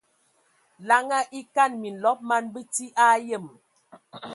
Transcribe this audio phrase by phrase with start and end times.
[0.87, 3.45] Laŋa e kan minlɔb man bəti a yəm.